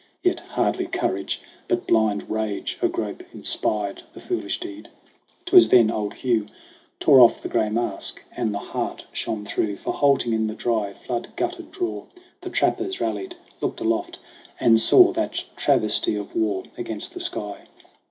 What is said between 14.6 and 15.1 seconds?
saw 4 SONG OF